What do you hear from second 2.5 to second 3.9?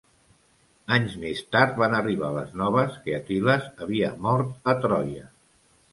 noves que Aquil·les